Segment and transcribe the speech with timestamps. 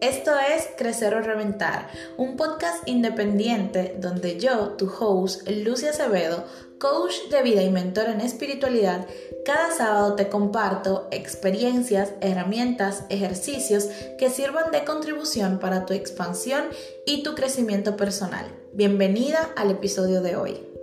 [0.00, 6.44] Esto es Crecer o Reventar, un podcast independiente donde yo, tu host, Lucia Acevedo,
[6.78, 9.06] coach de vida y mentor en espiritualidad,
[9.46, 13.88] cada sábado te comparto experiencias, herramientas, ejercicios
[14.18, 16.64] que sirvan de contribución para tu expansión
[17.06, 18.46] y tu crecimiento personal.
[18.74, 20.75] Bienvenida al episodio de hoy.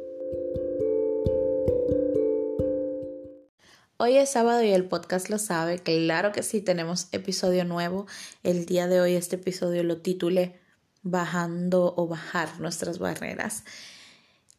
[3.97, 5.77] Hoy es sábado y el podcast lo sabe.
[5.77, 8.07] Claro que sí, tenemos episodio nuevo.
[8.41, 10.59] El día de hoy este episodio lo titulé
[11.03, 13.63] Bajando o bajar nuestras barreras.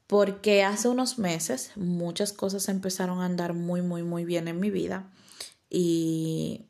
[0.06, 4.70] Porque hace unos meses muchas cosas empezaron a andar muy, muy, muy bien en mi
[4.70, 5.10] vida.
[5.68, 6.66] Y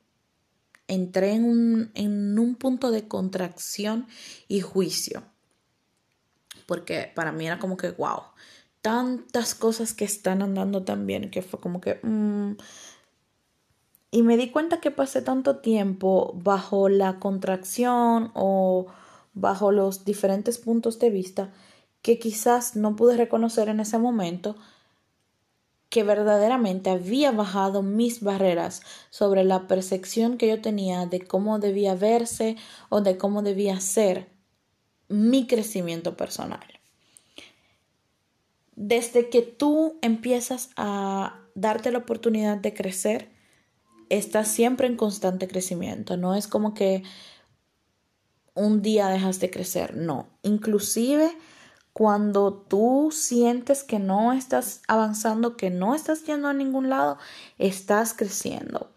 [0.89, 4.07] entré en un, en un punto de contracción
[4.49, 5.23] y juicio.
[6.65, 8.23] Porque para mí era como que, wow
[8.85, 12.01] tantas cosas que están andando tan bien que fue como que...
[12.03, 12.59] Mm.
[14.11, 18.87] Y me di cuenta que pasé tanto tiempo bajo la contracción o
[19.33, 21.51] bajo los diferentes puntos de vista
[22.03, 24.55] que quizás no pude reconocer en ese momento
[25.89, 31.95] que verdaderamente había bajado mis barreras sobre la percepción que yo tenía de cómo debía
[31.95, 32.59] verse
[32.91, 34.29] o de cómo debía ser
[35.09, 36.84] mi crecimiento personal
[38.77, 43.31] desde que tú empiezas a darte la oportunidad de crecer,
[44.09, 46.17] estás siempre en constante crecimiento.
[46.17, 47.03] No es como que
[48.55, 50.29] un día dejas de crecer, no.
[50.43, 51.37] Inclusive
[51.93, 57.19] cuando tú sientes que no estás avanzando, que no estás yendo a ningún lado,
[57.59, 58.91] estás creciendo.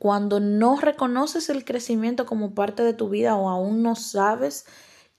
[0.00, 4.66] Cuando no reconoces el crecimiento como parte de tu vida o aún no sabes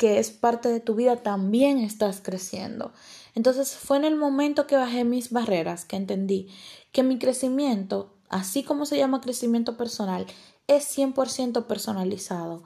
[0.02, 2.92] que es parte de tu vida, también estás creciendo.
[3.36, 6.48] Entonces fue en el momento que bajé mis barreras que entendí
[6.92, 10.26] que mi crecimiento, así como se llama crecimiento personal,
[10.66, 12.64] es 100% personalizado,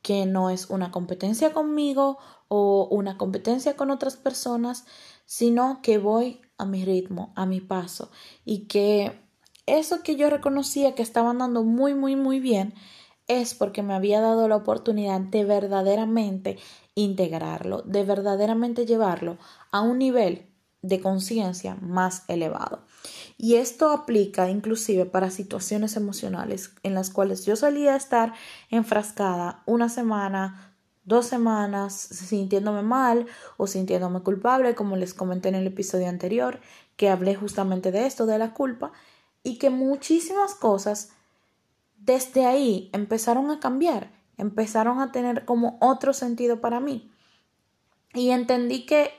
[0.00, 2.16] que no es una competencia conmigo
[2.48, 4.86] o una competencia con otras personas,
[5.26, 8.10] sino que voy a mi ritmo, a mi paso
[8.46, 9.20] y que
[9.66, 12.72] eso que yo reconocía que estaba andando muy, muy, muy bien,
[13.30, 16.58] es porque me había dado la oportunidad de verdaderamente
[16.96, 19.38] integrarlo, de verdaderamente llevarlo
[19.70, 20.46] a un nivel
[20.82, 22.80] de conciencia más elevado.
[23.38, 28.34] Y esto aplica inclusive para situaciones emocionales en las cuales yo solía estar
[28.68, 30.74] enfrascada una semana,
[31.04, 33.26] dos semanas sintiéndome mal
[33.56, 36.60] o sintiéndome culpable, como les comenté en el episodio anterior,
[36.96, 38.90] que hablé justamente de esto, de la culpa,
[39.44, 41.10] y que muchísimas cosas
[42.00, 47.12] desde ahí empezaron a cambiar, empezaron a tener como otro sentido para mí.
[48.14, 49.12] Y entendí que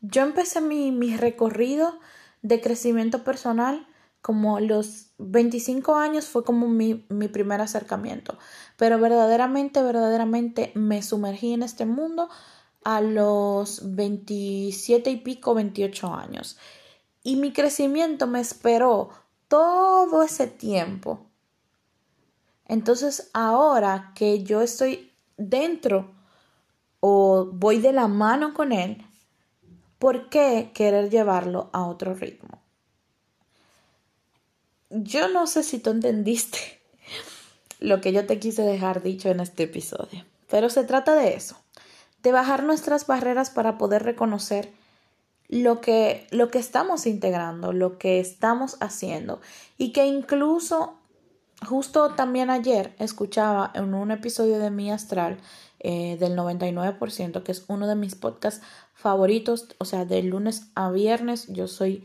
[0.00, 1.98] yo empecé mi, mi recorrido
[2.42, 3.86] de crecimiento personal
[4.22, 8.38] como los 25 años fue como mi, mi, primer acercamiento,
[8.76, 12.28] pero verdaderamente, verdaderamente me sumergí en este mundo
[12.84, 16.58] a los 27 y pico, 28 años.
[17.22, 19.10] Y mi crecimiento me esperó
[19.48, 21.29] todo ese tiempo
[22.70, 26.12] entonces ahora que yo estoy dentro
[27.00, 29.04] o voy de la mano con él,
[29.98, 32.62] ¿por qué querer llevarlo a otro ritmo?
[34.88, 36.60] Yo no sé si tú entendiste
[37.80, 41.56] lo que yo te quise dejar dicho en este episodio, pero se trata de eso,
[42.22, 44.70] de bajar nuestras barreras para poder reconocer
[45.48, 49.40] lo que, lo que estamos integrando, lo que estamos haciendo
[49.76, 50.99] y que incluso
[51.66, 55.38] Justo también ayer escuchaba en un episodio de Mi Astral
[55.78, 60.90] eh, del 99%, que es uno de mis podcasts favoritos, o sea, de lunes a
[60.90, 62.04] viernes yo soy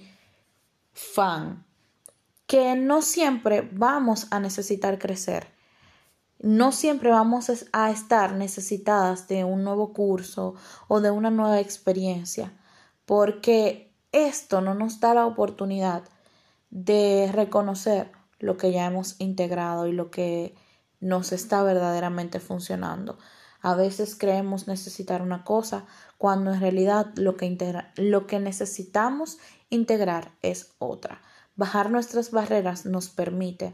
[0.94, 1.66] fan,
[2.48, 5.48] que no siempre vamos a necesitar crecer,
[6.40, 10.56] no siempre vamos a estar necesitadas de un nuevo curso
[10.88, 12.54] o de una nueva experiencia,
[13.06, 16.04] porque esto no nos da la oportunidad
[16.70, 18.12] de reconocer
[18.46, 20.56] lo que ya hemos integrado y lo que
[21.00, 23.18] nos está verdaderamente funcionando.
[23.62, 25.86] A veces creemos necesitar una cosa
[26.18, 27.58] cuando en realidad lo que,
[27.96, 29.40] lo que necesitamos
[29.70, 31.22] integrar es otra.
[31.56, 33.74] Bajar nuestras barreras nos permite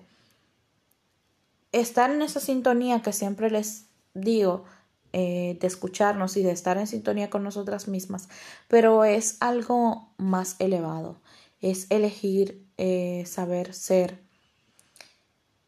[1.71, 4.65] estar en esa sintonía que siempre les digo,
[5.13, 8.29] eh, de escucharnos y de estar en sintonía con nosotras mismas,
[8.69, 11.19] pero es algo más elevado,
[11.59, 14.21] es elegir eh, saber ser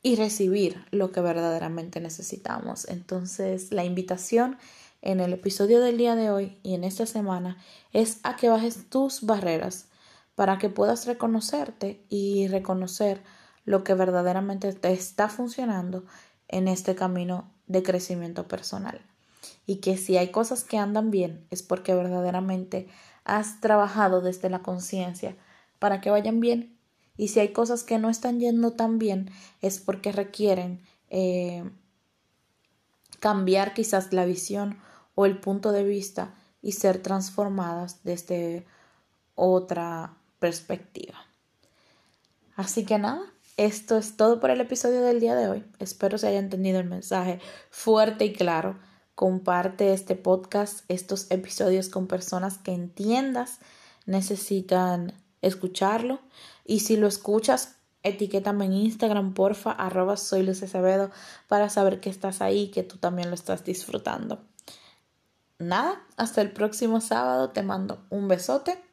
[0.03, 2.87] y recibir lo que verdaderamente necesitamos.
[2.89, 4.57] Entonces, la invitación
[5.01, 7.57] en el episodio del día de hoy y en esta semana
[7.93, 9.87] es a que bajes tus barreras
[10.35, 13.21] para que puedas reconocerte y reconocer
[13.65, 16.03] lo que verdaderamente te está funcionando
[16.47, 19.01] en este camino de crecimiento personal.
[19.65, 22.87] Y que si hay cosas que andan bien es porque verdaderamente
[23.23, 25.35] has trabajado desde la conciencia
[25.79, 26.72] para que vayan bien.
[27.17, 29.29] Y si hay cosas que no están yendo tan bien
[29.61, 31.63] es porque requieren eh,
[33.19, 34.79] cambiar quizás la visión
[35.15, 38.65] o el punto de vista y ser transformadas desde
[39.35, 41.25] otra perspectiva.
[42.55, 43.21] Así que nada,
[43.57, 45.63] esto es todo por el episodio del día de hoy.
[45.79, 47.39] Espero se haya entendido el mensaje
[47.69, 48.79] fuerte y claro.
[49.15, 53.59] Comparte este podcast, estos episodios con personas que entiendas
[54.07, 55.13] necesitan
[55.43, 56.19] escucharlo.
[56.65, 60.49] Y si lo escuchas, etiquétame en Instagram, porfa, arroba soy
[61.47, 64.43] para saber que estás ahí, que tú también lo estás disfrutando.
[65.59, 68.83] Nada, hasta el próximo sábado te mando un besote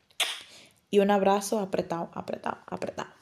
[0.90, 3.19] y un abrazo apretado, apretado, apretado.